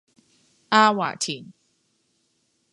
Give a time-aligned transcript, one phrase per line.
[0.71, 1.53] 阿華田